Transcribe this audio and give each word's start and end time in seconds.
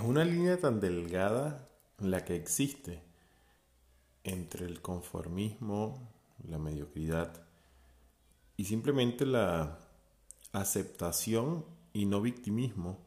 Es 0.00 0.06
una 0.06 0.24
línea 0.24 0.58
tan 0.58 0.80
delgada 0.80 1.68
la 1.98 2.24
que 2.24 2.34
existe 2.34 3.02
entre 4.24 4.64
el 4.64 4.80
conformismo, 4.80 6.08
la 6.48 6.58
mediocridad 6.58 7.30
y 8.56 8.64
simplemente 8.64 9.26
la 9.26 9.78
aceptación 10.52 11.66
y 11.92 12.06
no 12.06 12.22
victimismo 12.22 12.98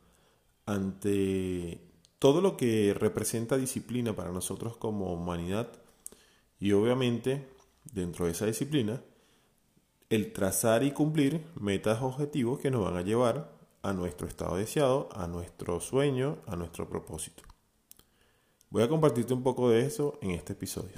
ante 0.68 1.82
todo 2.20 2.42
lo 2.42 2.58
que 2.58 2.94
representa 2.94 3.58
disciplina 3.58 4.16
para 4.16 4.32
nosotros 4.32 4.78
como 4.78 5.12
humanidad 5.16 5.72
y 6.60 6.74
obviamente 6.74 7.48
dentro 7.92 8.28
de 8.28 8.34
esa 8.34 8.46
disciplina 8.46 9.02
el 10.12 10.32
trazar 10.32 10.84
y 10.84 10.92
cumplir 10.92 11.44
metas 11.60 12.04
objetivos 12.04 12.60
que 12.60 12.70
nos 12.70 12.84
van 12.84 12.98
a 12.98 13.02
llevar 13.02 13.53
a 13.84 13.92
nuestro 13.92 14.28
estado 14.28 14.56
deseado, 14.56 15.10
a 15.14 15.28
nuestro 15.28 15.80
sueño, 15.82 16.38
a 16.48 16.56
nuestro 16.56 16.88
propósito. 16.88 17.44
Voy 18.70 18.82
a 18.82 18.90
compartirte 18.90 19.34
un 19.34 19.44
poco 19.44 19.70
de 19.70 19.86
eso 19.86 20.18
en 20.22 20.32
este 20.32 20.54
episodio. 20.54 20.96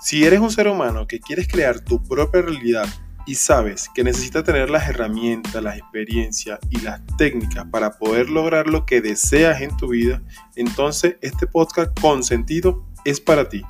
Si 0.00 0.24
eres 0.24 0.40
un 0.40 0.50
ser 0.50 0.66
humano 0.66 1.06
que 1.06 1.20
quieres 1.20 1.46
crear 1.46 1.78
tu 1.84 2.02
propia 2.02 2.42
realidad 2.42 2.88
y 3.26 3.34
sabes 3.34 3.88
que 3.94 4.02
necesitas 4.02 4.42
tener 4.42 4.70
las 4.70 4.88
herramientas, 4.88 5.62
la 5.62 5.76
experiencia 5.76 6.58
y 6.70 6.80
las 6.80 7.00
técnicas 7.18 7.66
para 7.70 7.98
poder 7.98 8.30
lograr 8.30 8.66
lo 8.66 8.86
que 8.86 9.02
deseas 9.02 9.60
en 9.60 9.76
tu 9.76 9.88
vida, 9.88 10.22
entonces 10.56 11.16
este 11.20 11.46
podcast 11.46 11.96
con 12.00 12.24
sentido 12.24 12.86
es 13.04 13.20
para 13.20 13.48
ti. 13.48 13.62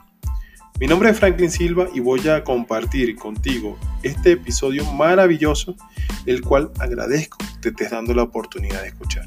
Mi 0.80 0.87
nombre 0.87 1.11
es 1.11 1.19
Franklin 1.19 1.51
Silva 1.51 1.91
y 1.93 2.01
voy 2.01 2.27
a 2.27 2.43
compartir 2.43 3.15
contigo 3.15 3.79
este 4.02 4.33
episodio 4.33 4.83
maravilloso, 4.95 5.77
el 6.25 6.41
cual 6.41 6.73
agradezco 6.79 7.37
que 7.37 7.60
te 7.60 7.68
estés 7.68 7.91
dando 7.91 8.15
la 8.15 8.23
oportunidad 8.23 8.80
de 8.80 8.88
escuchar. 8.88 9.27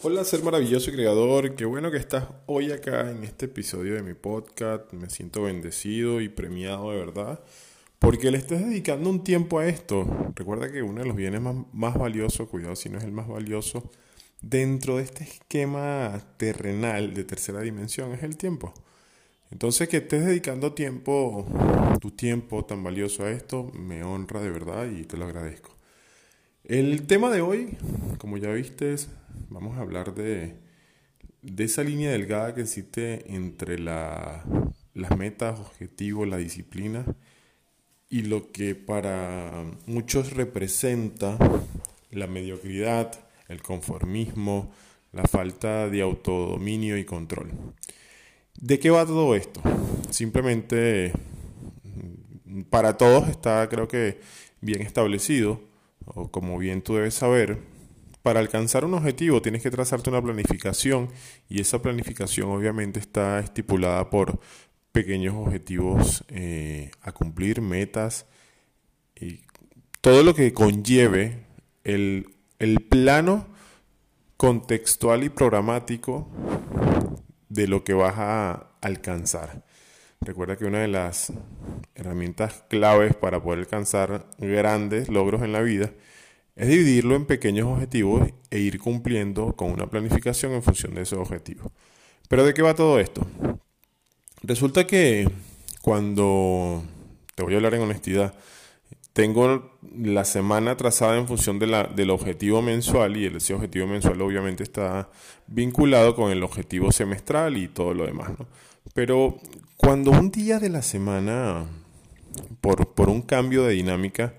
Hola, 0.00 0.24
ser 0.24 0.42
maravilloso 0.42 0.90
creador. 0.90 1.54
Qué 1.54 1.66
bueno 1.66 1.90
que 1.90 1.98
estás 1.98 2.24
hoy 2.46 2.72
acá 2.72 3.10
en 3.10 3.24
este 3.24 3.44
episodio 3.44 3.92
de 3.92 4.02
mi 4.02 4.14
podcast. 4.14 4.90
Me 4.94 5.10
siento 5.10 5.42
bendecido 5.42 6.22
y 6.22 6.30
premiado 6.30 6.92
de 6.92 6.96
verdad. 6.96 7.40
Porque 7.98 8.30
le 8.30 8.38
estés 8.38 8.66
dedicando 8.66 9.10
un 9.10 9.22
tiempo 9.22 9.58
a 9.58 9.66
esto. 9.66 10.32
Recuerda 10.34 10.72
que 10.72 10.80
uno 10.80 11.02
de 11.02 11.06
los 11.06 11.14
bienes 11.14 11.42
más, 11.42 11.56
más 11.74 11.94
valiosos, 11.94 12.48
cuidado 12.48 12.74
si 12.74 12.88
no 12.88 12.96
es 12.96 13.04
el 13.04 13.12
más 13.12 13.28
valioso, 13.28 13.90
dentro 14.40 14.96
de 14.96 15.04
este 15.04 15.24
esquema 15.24 16.22
terrenal 16.36 17.14
de 17.14 17.24
tercera 17.24 17.60
dimensión 17.60 18.12
es 18.12 18.22
el 18.22 18.36
tiempo. 18.36 18.72
Entonces 19.50 19.88
que 19.88 19.98
estés 19.98 20.26
dedicando 20.26 20.74
tiempo, 20.74 21.46
tu 22.00 22.10
tiempo 22.10 22.64
tan 22.64 22.82
valioso 22.82 23.24
a 23.24 23.30
esto, 23.30 23.70
me 23.72 24.04
honra 24.04 24.40
de 24.42 24.50
verdad 24.50 24.86
y 24.90 25.04
te 25.04 25.16
lo 25.16 25.24
agradezco. 25.24 25.74
El 26.64 27.06
tema 27.06 27.30
de 27.30 27.40
hoy, 27.40 27.78
como 28.18 28.36
ya 28.36 28.50
viste, 28.52 28.94
vamos 29.48 29.78
a 29.78 29.80
hablar 29.80 30.14
de, 30.14 30.56
de 31.40 31.64
esa 31.64 31.82
línea 31.82 32.10
delgada 32.10 32.54
que 32.54 32.60
existe 32.60 33.34
entre 33.34 33.78
la, 33.78 34.44
las 34.92 35.16
metas, 35.16 35.58
objetivos, 35.60 36.28
la 36.28 36.36
disciplina 36.36 37.04
y 38.10 38.22
lo 38.22 38.52
que 38.52 38.74
para 38.74 39.64
muchos 39.86 40.32
representa 40.32 41.38
la 42.10 42.26
mediocridad, 42.26 43.27
el 43.48 43.62
conformismo, 43.62 44.70
la 45.12 45.24
falta 45.24 45.88
de 45.88 46.02
autodominio 46.02 46.96
y 46.98 47.04
control. 47.04 47.50
¿De 48.54 48.78
qué 48.78 48.90
va 48.90 49.06
todo 49.06 49.34
esto? 49.34 49.60
Simplemente 50.10 51.12
para 52.70 52.96
todos 52.96 53.28
está 53.28 53.68
creo 53.68 53.88
que 53.88 54.20
bien 54.60 54.82
establecido 54.82 55.60
o 56.04 56.30
como 56.30 56.58
bien 56.58 56.82
tú 56.82 56.94
debes 56.94 57.14
saber, 57.14 57.58
para 58.22 58.40
alcanzar 58.40 58.84
un 58.84 58.94
objetivo 58.94 59.42
tienes 59.42 59.62
que 59.62 59.70
trazarte 59.70 60.10
una 60.10 60.22
planificación 60.22 61.08
y 61.48 61.60
esa 61.60 61.80
planificación 61.80 62.50
obviamente 62.50 62.98
está 62.98 63.38
estipulada 63.40 64.10
por 64.10 64.40
pequeños 64.92 65.34
objetivos 65.34 66.24
eh, 66.28 66.90
a 67.02 67.12
cumplir, 67.12 67.60
metas 67.60 68.26
y 69.14 69.40
todo 70.00 70.22
lo 70.22 70.34
que 70.34 70.52
conlleve 70.52 71.44
el, 71.84 72.37
el 72.58 72.80
plano 72.80 73.46
contextual 74.36 75.24
y 75.24 75.28
programático 75.28 76.28
de 77.48 77.66
lo 77.68 77.84
que 77.84 77.94
vas 77.94 78.14
a 78.18 78.68
alcanzar. 78.80 79.64
Recuerda 80.20 80.56
que 80.56 80.64
una 80.64 80.80
de 80.80 80.88
las 80.88 81.32
herramientas 81.94 82.64
claves 82.68 83.14
para 83.14 83.42
poder 83.42 83.60
alcanzar 83.60 84.26
grandes 84.38 85.08
logros 85.08 85.42
en 85.42 85.52
la 85.52 85.60
vida 85.60 85.92
es 86.56 86.68
dividirlo 86.68 87.14
en 87.14 87.26
pequeños 87.26 87.68
objetivos 87.68 88.28
e 88.50 88.58
ir 88.58 88.80
cumpliendo 88.80 89.54
con 89.54 89.70
una 89.70 89.88
planificación 89.88 90.52
en 90.52 90.62
función 90.62 90.94
de 90.94 91.02
esos 91.02 91.20
objetivos. 91.20 91.70
Pero 92.28 92.44
¿de 92.44 92.52
qué 92.52 92.62
va 92.62 92.74
todo 92.74 92.98
esto? 92.98 93.26
Resulta 94.42 94.86
que 94.86 95.30
cuando, 95.82 96.82
te 97.34 97.44
voy 97.44 97.54
a 97.54 97.56
hablar 97.56 97.74
en 97.74 97.82
honestidad, 97.82 98.34
tengo 99.18 99.72
la 99.96 100.24
semana 100.24 100.76
trazada 100.76 101.18
en 101.18 101.26
función 101.26 101.58
de 101.58 101.66
la, 101.66 101.82
del 101.82 102.10
objetivo 102.10 102.62
mensual 102.62 103.16
y 103.16 103.26
ese 103.26 103.52
objetivo 103.52 103.84
mensual 103.84 104.22
obviamente 104.22 104.62
está 104.62 105.10
vinculado 105.48 106.14
con 106.14 106.30
el 106.30 106.44
objetivo 106.44 106.92
semestral 106.92 107.56
y 107.56 107.66
todo 107.66 107.94
lo 107.94 108.06
demás. 108.06 108.30
¿no? 108.38 108.46
Pero 108.94 109.40
cuando 109.76 110.12
un 110.12 110.30
día 110.30 110.60
de 110.60 110.68
la 110.68 110.82
semana, 110.82 111.66
por, 112.60 112.94
por 112.94 113.08
un 113.08 113.22
cambio 113.22 113.64
de 113.64 113.74
dinámica, 113.74 114.34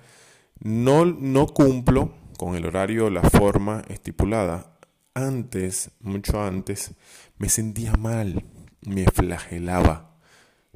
no, 0.61 1.03
no 1.03 1.47
cumplo 1.47 2.13
con 2.37 2.55
el 2.55 2.65
horario, 2.65 3.09
la 3.09 3.23
forma 3.23 3.83
estipulada, 3.89 4.77
antes, 5.13 5.91
mucho 5.99 6.41
antes, 6.41 6.91
me 7.37 7.49
sentía 7.49 7.91
mal, 7.97 8.45
me 8.79 9.03
flagelaba, 9.07 10.15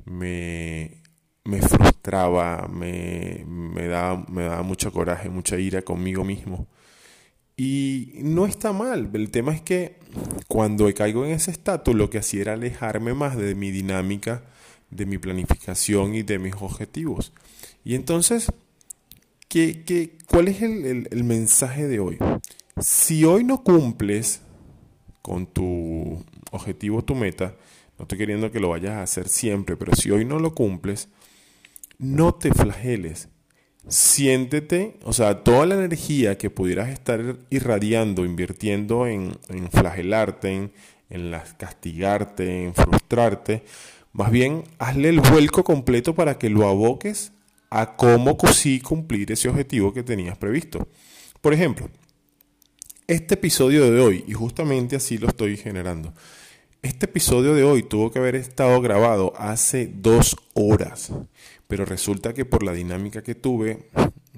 me, 0.04 1.03
me 1.46 1.62
frustraba, 1.62 2.68
me, 2.72 3.44
me, 3.48 3.88
daba, 3.88 4.26
me 4.30 4.50
mucho 4.64 4.92
coraje, 4.92 5.30
mucha 5.30 5.58
ira 5.58 5.82
conmigo 5.82 6.24
mismo. 6.24 6.68
Y 7.56 8.14
no 8.24 8.46
está 8.46 8.74
mal, 8.74 9.12
el 9.14 9.30
tema 9.30 9.54
es 9.54 9.62
que 9.62 10.00
cuando 10.48 10.92
caigo 10.94 11.26
en 11.26 11.32
ese 11.32 11.52
estatus 11.52 11.94
lo 11.96 12.10
que 12.10 12.18
hacía 12.18 12.42
era 12.42 12.54
alejarme 12.54 13.14
más 13.14 13.38
de 13.38 13.56
mi 13.56 13.72
dinámica, 13.72 14.44
de 14.90 15.06
mi 15.06 15.18
planificación 15.18 16.16
y 16.16 16.24
de 16.24 16.40
mis 16.40 16.56
objetivos. 16.56 17.34
Y 17.84 17.96
entonces, 17.96 18.52
¿qué, 19.50 19.84
qué, 19.86 20.18
cuál 20.28 20.48
es 20.48 20.62
el, 20.62 21.08
el 21.12 21.24
mensaje 21.24 21.88
de 21.88 22.00
hoy? 22.00 22.18
Si 22.80 23.24
hoy 23.24 23.44
no 23.44 23.64
cumples 23.64 24.42
con 25.22 25.46
tu 25.46 26.24
objetivo, 26.52 27.04
tu 27.04 27.16
meta, 27.16 27.56
no 28.00 28.04
estoy 28.04 28.18
queriendo 28.18 28.52
que 28.52 28.60
lo 28.60 28.70
vayas 28.70 28.94
a 28.94 29.04
hacer 29.04 29.28
siempre, 29.28 29.78
pero 29.78 29.96
si 29.96 30.10
hoy 30.10 30.26
no 30.26 30.40
lo 30.40 30.56
cumples, 30.56 31.10
no 32.04 32.36
te 32.36 32.52
flageles, 32.54 33.30
siéntete, 33.88 35.00
o 35.04 35.14
sea, 35.14 35.44
toda 35.44 35.66
la 35.66 35.76
energía 35.76 36.38
que 36.38 36.50
pudieras 36.50 36.90
estar 36.90 37.38
irradiando, 37.50 38.26
invirtiendo 38.26 39.08
en, 39.08 39.38
flagelarte, 39.72 40.52
en, 40.52 40.72
en 41.10 41.32
las 41.32 41.54
castigarte, 41.54 42.66
en 42.66 42.74
frustrarte, 42.74 43.64
más 44.12 44.32
bien 44.32 44.64
hazle 44.80 45.10
el 45.10 45.22
vuelco 45.22 45.64
completo 45.64 46.14
para 46.14 46.38
que 46.38 46.50
lo 46.50 46.68
aboques 46.68 47.32
a 47.70 47.96
cómo 47.96 48.38
sí 48.52 48.80
cumplir 48.80 49.32
ese 49.32 49.50
objetivo 49.50 49.94
que 49.94 50.04
tenías 50.04 50.38
previsto. 50.38 50.88
Por 51.42 51.54
ejemplo, 51.54 51.90
este 53.08 53.34
episodio 53.34 53.90
de 53.92 54.00
hoy, 54.00 54.24
y 54.28 54.34
justamente 54.34 54.96
así 54.96 55.18
lo 55.18 55.28
estoy 55.28 55.58
generando, 55.58 56.14
este 56.84 57.06
episodio 57.06 57.56
de 57.56 57.64
hoy 57.64 57.82
tuvo 57.82 58.12
que 58.12 58.20
haber 58.20 58.36
estado 58.36 58.80
grabado 58.82 59.34
hace 59.38 59.88
dos 59.88 60.36
horas. 60.54 61.12
Pero 61.68 61.86
resulta 61.86 62.34
que 62.34 62.46
por 62.46 62.62
la 62.62 62.74
dinámica 62.74 63.24
que 63.24 63.36
tuve, 63.36 63.90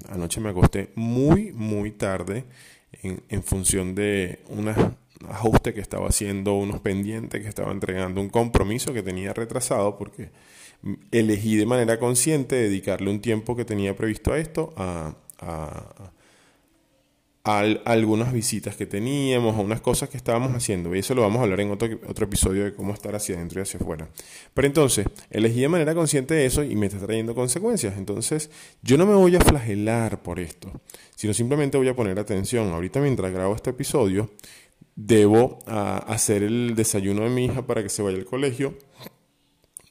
anoche 0.08 0.40
me 0.40 0.50
acosté 0.50 0.90
muy, 0.94 1.52
muy 1.52 1.90
tarde 1.90 2.44
en, 3.02 3.42
función 3.42 3.94
de 3.94 4.38
un 4.48 4.68
ajuste 5.28 5.74
que 5.74 5.80
estaba 5.80 6.08
haciendo, 6.08 6.54
unos 6.54 6.80
pendientes 6.80 7.42
que 7.42 7.48
estaba 7.48 7.72
entregando, 7.72 8.20
un 8.20 8.30
compromiso 8.30 8.92
que 8.94 9.02
tenía 9.02 9.32
retrasado 9.32 9.98
porque 9.98 10.30
elegí 11.10 11.56
de 11.56 11.66
manera 11.66 11.98
consciente 11.98 12.54
dedicarle 12.54 13.10
un 13.10 13.20
tiempo 13.20 13.56
que 13.56 13.64
tenía 13.64 13.96
previsto 13.96 14.32
a 14.32 14.38
esto 14.38 14.72
a, 14.76 15.14
algunas 17.46 18.32
visitas 18.32 18.74
que 18.74 18.86
teníamos, 18.86 19.56
a 19.56 19.60
unas 19.60 19.80
cosas 19.80 20.08
que 20.08 20.16
estábamos 20.16 20.52
haciendo. 20.52 20.94
Y 20.96 20.98
eso 20.98 21.14
lo 21.14 21.22
vamos 21.22 21.38
a 21.38 21.42
hablar 21.44 21.60
en 21.60 21.70
otro, 21.70 21.88
otro 22.08 22.24
episodio 22.24 22.64
de 22.64 22.74
cómo 22.74 22.92
estar 22.92 23.14
hacia 23.14 23.36
adentro 23.36 23.60
y 23.60 23.62
hacia 23.62 23.78
afuera. 23.78 24.08
Pero 24.52 24.66
entonces, 24.66 25.06
elegí 25.30 25.60
de 25.60 25.68
manera 25.68 25.94
consciente 25.94 26.44
eso 26.44 26.64
y 26.64 26.74
me 26.74 26.86
está 26.86 26.98
trayendo 26.98 27.36
consecuencias. 27.36 27.96
Entonces, 27.96 28.50
yo 28.82 28.98
no 28.98 29.06
me 29.06 29.14
voy 29.14 29.36
a 29.36 29.40
flagelar 29.40 30.22
por 30.22 30.40
esto, 30.40 30.72
sino 31.14 31.32
simplemente 31.32 31.78
voy 31.78 31.88
a 31.88 31.94
poner 31.94 32.18
atención. 32.18 32.72
Ahorita 32.72 33.00
mientras 33.00 33.32
grabo 33.32 33.54
este 33.54 33.70
episodio, 33.70 34.30
debo 34.96 35.60
hacer 35.66 36.42
el 36.42 36.74
desayuno 36.74 37.22
de 37.22 37.30
mi 37.30 37.44
hija 37.44 37.64
para 37.64 37.80
que 37.82 37.88
se 37.90 38.02
vaya 38.02 38.18
al 38.18 38.24
colegio. 38.24 38.74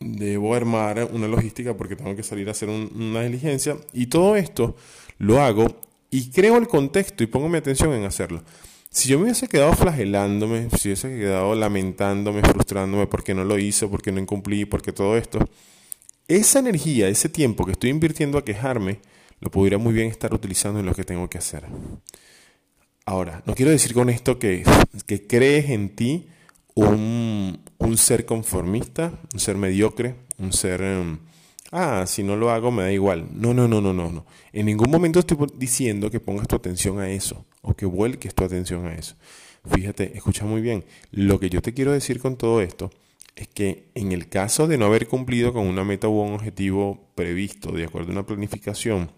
debo 0.02 0.54
armar 0.54 1.10
una 1.14 1.28
logística 1.28 1.76
porque 1.78 1.96
tengo 1.96 2.16
que 2.18 2.24
salir 2.24 2.50
a 2.50 2.52
hacer 2.52 2.68
una 2.70 3.22
diligencia 3.22 3.78
y 3.94 4.08
todo 4.08 4.36
esto 4.36 4.76
lo 5.18 5.42
hago 5.42 5.86
y 6.16 6.30
creo 6.30 6.58
el 6.58 6.70
contexto 6.70 7.26
y 7.26 7.28
pongo 7.28 7.50
mi 7.50 7.58
atención 7.58 7.92
en 7.92 8.06
hacerlo. 8.06 8.42
Si 8.90 9.10
yo 9.10 9.18
me 9.18 9.26
hubiese 9.26 9.50
quedado 9.50 9.74
flagelándome, 9.74 10.70
si 10.78 10.88
hubiese 10.88 11.10
quedado 11.10 11.54
lamentándome, 11.56 12.42
frustrándome 12.42 13.06
porque 13.06 13.34
no 13.34 13.44
lo 13.44 13.60
hice, 13.60 13.86
porque 13.90 14.14
no 14.14 14.22
incumplí, 14.22 14.64
porque 14.64 14.94
todo 14.94 15.18
esto, 15.18 15.40
esa 16.30 16.60
energía, 16.60 17.10
ese 17.10 17.28
tiempo 17.28 17.66
que 17.66 17.74
estoy 17.74 17.90
invirtiendo 17.90 18.38
a 18.38 18.46
quejarme, 18.46 19.02
lo 19.42 19.52
pudiera 19.52 19.78
muy 19.78 19.94
bien 19.94 20.08
estar 20.08 20.34
utilizando 20.34 20.80
en 20.80 20.86
lo 20.86 20.96
que 20.96 21.04
tengo 21.04 21.30
que 21.30 21.38
hacer. 21.38 21.66
Ahora, 23.06 23.44
no 23.46 23.54
quiero 23.54 23.72
decir 23.72 23.94
con 23.94 24.10
esto 24.10 24.40
que, 24.40 24.64
que 25.06 25.28
crees 25.28 25.70
en 25.70 25.98
ti 25.98 26.30
un, 26.76 27.60
un, 27.78 27.98
ser 27.98 28.26
conformista, 28.26 29.20
un 29.34 29.40
ser 29.42 29.58
mediocre, 29.58 30.16
un 30.38 30.54
ser... 30.54 30.82
Em, 30.82 31.20
ah, 31.76 32.06
si 32.08 32.24
no 32.24 32.36
lo 32.36 32.50
hago 32.50 32.72
me 32.72 32.84
da 32.84 32.92
igual. 32.92 33.28
No, 33.34 33.54
no, 33.54 33.68
no, 33.68 33.82
no, 33.82 33.94
no, 33.94 34.10
no. 34.10 34.26
En 34.54 34.66
ningún 34.66 34.90
momento 34.90 35.20
estoy 35.20 35.38
diciendo 35.58 36.10
que 36.10 36.20
pongas 36.20 36.48
tu 36.48 36.56
atención 36.56 37.00
a 37.00 37.10
eso 37.10 37.46
o 37.62 37.76
que 37.76 37.86
vuelques 37.86 38.34
tu 38.34 38.44
atención 38.44 38.86
a 38.88 38.96
eso. 38.96 39.16
Fíjate, 39.70 40.16
escucha 40.16 40.46
muy 40.46 40.62
bien. 40.62 40.86
Lo 41.12 41.40
que 41.40 41.50
yo 41.50 41.62
te 41.62 41.74
quiero 41.74 41.92
decir 41.92 42.20
con 42.20 42.38
todo 42.38 42.62
esto 42.62 42.92
es 43.36 43.48
que 43.48 43.90
en 43.96 44.12
el 44.12 44.30
caso 44.30 44.68
de 44.68 44.78
no 44.78 44.86
haber 44.86 45.08
cumplido 45.08 45.52
con 45.52 45.68
una 45.68 45.84
meta 45.84 46.08
u 46.08 46.22
un 46.22 46.34
objetivo 46.34 47.10
previsto 47.16 47.72
de 47.72 47.84
acuerdo 47.84 48.10
a 48.10 48.14
una 48.14 48.26
planificación, 48.26 49.12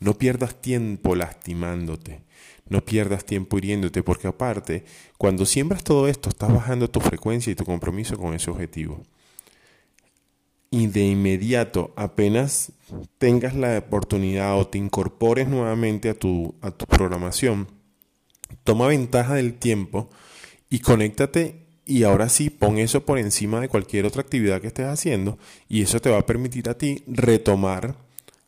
no 0.00 0.14
pierdas 0.18 0.60
tiempo 0.60 1.14
lastimándote. 1.14 2.20
No 2.68 2.84
pierdas 2.84 3.24
tiempo 3.24 3.58
hiriéndote, 3.58 4.02
porque 4.02 4.28
aparte, 4.28 4.84
cuando 5.18 5.46
siembras 5.46 5.82
todo 5.84 6.08
esto, 6.08 6.28
estás 6.28 6.52
bajando 6.52 6.88
tu 6.88 7.00
frecuencia 7.00 7.50
y 7.50 7.56
tu 7.56 7.64
compromiso 7.64 8.16
con 8.16 8.34
ese 8.34 8.50
objetivo 8.50 9.02
y 10.72 10.86
de 10.86 11.02
inmediato, 11.02 11.92
apenas 11.96 12.72
tengas 13.18 13.54
la 13.54 13.76
oportunidad 13.76 14.58
o 14.58 14.66
te 14.66 14.78
incorpores 14.78 15.46
nuevamente 15.46 16.08
a 16.08 16.14
tu, 16.14 16.54
a 16.62 16.70
tu 16.70 16.86
programación, 16.86 17.68
toma 18.64 18.88
ventaja 18.88 19.34
del 19.34 19.52
tiempo 19.52 20.08
y 20.70 20.78
conéctate 20.78 21.66
y 21.84 22.04
ahora 22.04 22.30
sí 22.30 22.48
pon 22.48 22.78
eso 22.78 23.04
por 23.04 23.18
encima 23.18 23.60
de 23.60 23.68
cualquier 23.68 24.06
otra 24.06 24.22
actividad 24.22 24.62
que 24.62 24.68
estés 24.68 24.86
haciendo 24.86 25.38
y 25.68 25.82
eso 25.82 26.00
te 26.00 26.08
va 26.08 26.20
a 26.20 26.26
permitir 26.26 26.70
a 26.70 26.78
ti 26.78 27.04
retomar, 27.06 27.94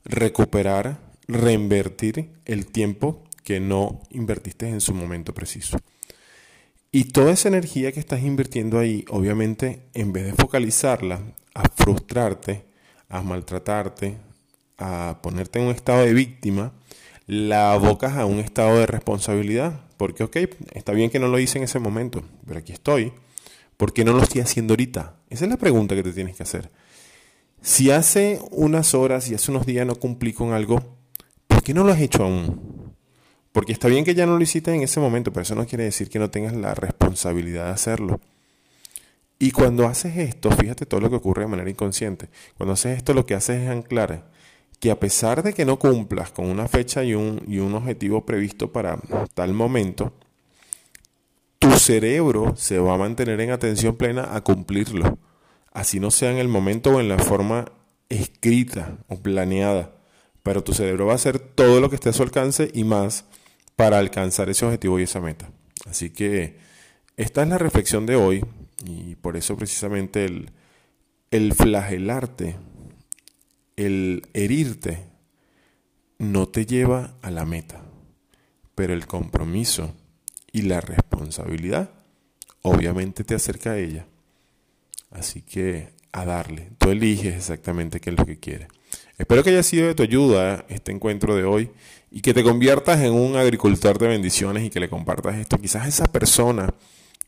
recuperar, 0.06 1.12
reinvertir 1.29 2.31
el 2.47 2.65
tiempo 2.65 3.23
que 3.43 3.61
no 3.61 4.00
invertiste 4.11 4.67
en 4.67 4.81
su 4.81 4.94
momento 4.94 5.35
preciso. 5.35 5.77
Y 6.91 7.05
toda 7.05 7.32
esa 7.32 7.49
energía 7.49 7.93
que 7.93 8.00
estás 8.00 8.23
invirtiendo 8.23 8.79
ahí, 8.79 9.05
obviamente, 9.11 9.82
en 9.93 10.12
vez 10.15 10.25
de 10.25 10.32
focalizarla 10.32 11.20
a 11.55 11.62
frustrarte, 11.69 12.65
a 13.09 13.23
maltratarte, 13.23 14.19
a 14.79 15.19
ponerte 15.23 15.61
en 15.61 15.67
un 15.67 15.75
estado 15.75 16.01
de 16.01 16.12
víctima, 16.12 16.73
la 17.27 17.73
abocas 17.73 18.17
a 18.17 18.27
un 18.27 18.41
estado 18.41 18.79
de 18.79 18.87
responsabilidad. 18.87 19.81
Porque, 19.97 20.25
ok, 20.25 20.37
está 20.73 20.93
bien 20.93 21.11
que 21.11 21.21
no 21.21 21.29
lo 21.29 21.39
hice 21.39 21.59
en 21.59 21.65
ese 21.65 21.79
momento, 21.79 22.23
pero 22.47 22.59
aquí 22.59 22.73
estoy. 22.73 23.12
¿Por 23.77 23.93
qué 23.93 24.05
no 24.05 24.12
lo 24.12 24.23
estoy 24.23 24.41
haciendo 24.41 24.73
ahorita? 24.73 25.17
Esa 25.31 25.45
es 25.45 25.51
la 25.51 25.56
pregunta 25.56 25.95
que 25.95 26.03
te 26.03 26.12
tienes 26.12 26.37
que 26.37 26.43
hacer. 26.43 26.71
Si 27.62 27.91
hace 27.91 28.41
unas 28.51 28.95
horas 28.95 29.29
y 29.31 29.35
hace 29.35 29.51
unos 29.51 29.67
días 29.67 29.87
no 29.87 29.95
cumplí 29.95 30.33
con 30.33 30.53
algo, 30.53 30.99
¿por 31.47 31.62
qué 31.62 31.73
no 31.73 31.85
lo 31.85 31.93
has 31.93 32.01
hecho 32.01 32.25
aún? 32.25 32.95
Porque 33.53 33.73
está 33.73 33.89
bien 33.89 34.05
que 34.05 34.15
ya 34.15 34.27
no 34.27 34.37
lo 34.37 34.43
hiciste 34.43 34.75
en 34.75 34.83
ese 34.83 35.01
momento, 35.01 35.33
pero 35.33 35.43
eso 35.43 35.55
no 35.55 35.67
quiere 35.67 35.85
decir 35.85 36.11
que 36.11 36.19
no 36.19 36.29
tengas 36.29 36.55
la 36.55 36.75
responsabilidad 36.75 37.67
de 37.67 37.71
hacerlo. 37.71 38.21
Y 39.44 39.50
cuando 39.50 39.87
haces 39.87 40.17
esto, 40.17 40.50
fíjate 40.50 40.87
todo 40.87 41.00
lo 41.00 41.11
que 41.11 41.17
ocurre 41.17 41.43
de 41.43 41.49
manera 41.49 41.69
inconsciente. 41.69 42.31
Cuando 42.56 42.73
haces 42.73 42.96
esto, 42.96 43.12
lo 43.12 43.26
que 43.26 43.35
haces 43.35 43.61
es 43.61 43.69
anclar 43.69 44.31
que 44.81 44.91
a 44.91 44.99
pesar 44.99 45.43
de 45.43 45.52
que 45.52 45.67
no 45.67 45.79
cumplas 45.79 46.31
con 46.31 46.46
una 46.46 46.67
fecha 46.67 47.05
y 47.05 47.12
un, 47.12 47.43
y 47.46 47.58
un 47.58 47.75
objetivo 47.75 48.25
previsto 48.25 48.73
para 48.73 48.99
tal 49.35 49.52
momento, 49.52 50.14
tu 51.58 51.70
cerebro 51.73 52.55
se 52.56 52.79
va 52.79 52.94
a 52.94 52.96
mantener 52.96 53.38
en 53.43 53.50
atención 53.50 53.96
plena 53.96 54.35
a 54.35 54.41
cumplirlo. 54.41 55.19
Así 55.75 56.00
no 56.00 56.11
sea 56.11 56.31
en 56.31 56.38
el 56.38 56.49
momento 56.49 56.93
o 56.93 57.00
en 57.00 57.11
la 57.11 57.19
forma 57.19 57.67
escrita 58.08 58.96
o 59.08 59.17
planeada. 59.20 59.93
Pero 60.43 60.64
tu 60.64 60.73
cerebro 60.73 61.05
va 61.05 61.12
a 61.12 61.17
hacer 61.17 61.38
todo 61.38 61.82
lo 61.82 61.91
que 61.91 61.96
esté 61.96 62.08
a 62.08 62.14
su 62.14 62.23
alcance 62.23 62.70
y 62.73 62.85
más 62.85 63.26
para 63.76 63.99
alcanzar 63.99 64.49
ese 64.49 64.64
objetivo 64.64 64.99
y 64.99 65.02
esa 65.02 65.20
meta. 65.20 65.50
Así 65.85 66.08
que 66.08 66.56
esta 67.19 67.43
es 67.43 67.49
la 67.49 67.58
reflexión 67.58 68.06
de 68.06 68.17
hoy. 68.17 68.43
Y 68.85 69.17
por 69.17 69.37
eso 69.37 69.57
precisamente 69.57 70.25
el, 70.25 70.51
el 71.31 71.55
flagelarte, 71.55 72.57
el 73.77 74.27
herirte, 74.35 75.05
no 76.19 76.49
te 76.49 76.67
lleva 76.67 77.15
a 77.23 77.31
la 77.31 77.45
meta. 77.45 77.83
Pero 78.75 78.93
el 78.93 79.07
compromiso 79.07 79.95
y 80.53 80.63
la 80.63 80.81
responsabilidad 80.81 81.91
obviamente 82.63 83.25
te 83.25 83.35
acerca 83.35 83.73
a 83.73 83.79
ella. 83.79 84.07
Así 85.11 85.43
que 85.43 85.91
a 86.13 86.25
darle. 86.25 86.71
Tú 86.79 86.91
eliges 86.91 87.35
exactamente 87.35 88.01
qué 88.01 88.11
es 88.11 88.17
lo 88.17 88.25
que 88.25 88.39
quieres. 88.39 88.69
Espero 89.19 89.43
que 89.43 89.51
haya 89.51 89.63
sido 89.63 89.87
de 89.87 89.95
tu 89.95 90.03
ayuda 90.03 90.65
este 90.69 90.93
encuentro 90.93 91.37
de 91.37 91.45
hoy 91.45 91.71
y 92.11 92.21
que 92.21 92.35
te 92.35 92.45
conviertas 92.45 93.01
en 93.01 93.13
un 93.13 93.37
agricultor 93.37 93.99
de 93.99 94.09
bendiciones 94.09 94.65
y 94.65 94.71
que 94.71 94.81
le 94.81 94.89
compartas 94.89 95.37
esto 95.37 95.59
quizás 95.59 95.85
a 95.85 95.89
esa 95.89 96.05
persona 96.07 96.73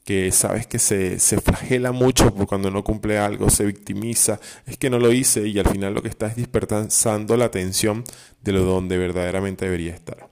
que 0.07 0.31
sabes 0.31 0.69
que 0.69 0.79
se, 0.79 1.19
se 1.19 1.41
flagela 1.41 1.91
mucho 1.91 2.33
cuando 2.33 2.71
no 2.71 2.85
cumple 2.85 3.19
algo, 3.19 3.51
se 3.51 3.67
victimiza, 3.67 4.39
es 4.65 4.79
que 4.79 4.89
no 4.89 5.01
lo 5.01 5.13
hice 5.13 5.49
y 5.49 5.59
al 5.59 5.69
final 5.69 5.95
lo 5.95 6.03
que 6.03 6.09
está 6.09 6.29
es 6.29 6.37
dispersando 6.37 7.37
la 7.37 7.47
atención 7.47 8.05
de 8.41 8.53
lo 8.53 8.63
donde 8.63 8.99
verdaderamente 8.99 9.65
debería 9.65 9.93
estar. 9.93 10.29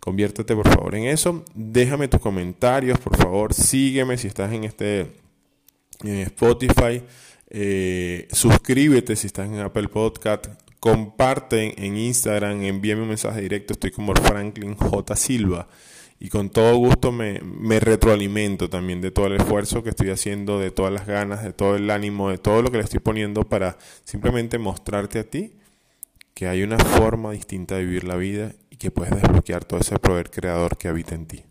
Conviértete 0.00 0.56
por 0.56 0.66
favor 0.66 0.94
en 0.94 1.04
eso, 1.04 1.44
déjame 1.54 2.08
tus 2.08 2.22
comentarios, 2.22 2.98
por 3.00 3.18
favor, 3.18 3.52
sígueme 3.52 4.16
si 4.16 4.28
estás 4.28 4.50
en 4.50 4.64
este 4.64 5.12
en 6.02 6.20
Spotify, 6.20 7.02
eh, 7.50 8.28
suscríbete 8.32 9.14
si 9.14 9.26
estás 9.26 9.46
en 9.46 9.58
Apple 9.58 9.88
Podcast, 9.88 10.46
comparte 10.80 11.84
en 11.84 11.98
Instagram, 11.98 12.62
envíame 12.62 13.02
un 13.02 13.08
mensaje 13.08 13.42
directo, 13.42 13.74
estoy 13.74 13.90
como 13.90 14.14
Franklin 14.14 14.74
J. 14.74 15.16
Silva 15.16 15.68
y 16.20 16.28
con 16.28 16.50
todo 16.50 16.76
gusto 16.76 17.12
me, 17.12 17.40
me, 17.40 17.78
retroalimento 17.80 18.68
también 18.68 19.00
de 19.00 19.10
todo 19.10 19.26
el 19.26 19.34
esfuerzo 19.34 19.82
que 19.82 19.90
estoy 19.90 20.10
haciendo, 20.10 20.58
de 20.58 20.70
todas 20.70 20.92
las 20.92 21.06
ganas, 21.06 21.42
de 21.42 21.52
todo 21.52 21.76
el 21.76 21.90
ánimo, 21.90 22.30
de 22.30 22.38
todo 22.38 22.62
lo 22.62 22.70
que 22.70 22.78
le 22.78 22.84
estoy 22.84 23.00
poniendo 23.00 23.44
para 23.44 23.78
simplemente 24.04 24.58
mostrarte 24.58 25.20
a 25.20 25.24
ti 25.24 25.52
que 26.38 26.46
hay 26.46 26.62
una 26.62 26.78
forma 26.78 27.32
distinta 27.32 27.74
de 27.74 27.84
vivir 27.84 28.04
la 28.04 28.14
vida 28.14 28.52
y 28.70 28.76
que 28.76 28.92
puedes 28.92 29.12
desbloquear 29.12 29.64
todo 29.64 29.80
ese 29.80 29.98
poder 29.98 30.30
creador 30.30 30.76
que 30.76 30.86
habita 30.86 31.16
en 31.16 31.26
ti. 31.26 31.44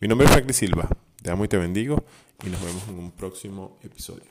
Mi 0.00 0.08
nombre 0.08 0.24
es 0.24 0.32
Franklin 0.32 0.54
Silva, 0.54 0.88
te 1.22 1.30
amo 1.30 1.44
y 1.44 1.48
te 1.48 1.58
bendigo 1.58 2.02
y 2.42 2.48
nos 2.48 2.64
vemos 2.64 2.88
en 2.88 2.98
un 2.98 3.10
próximo 3.10 3.78
episodio. 3.82 4.24